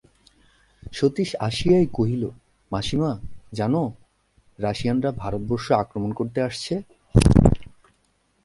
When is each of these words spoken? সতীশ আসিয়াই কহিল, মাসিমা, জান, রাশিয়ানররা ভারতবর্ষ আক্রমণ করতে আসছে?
সতীশ 0.93 1.29
আসিয়াই 1.47 1.85
কহিল, 1.93 2.23
মাসিমা, 2.71 3.11
জান, 3.53 3.73
রাশিয়ানররা 4.59 5.11
ভারতবর্ষ 5.21 5.67
আক্রমণ 5.73 6.11
করতে 6.13 6.39
আসছে? 6.41 6.73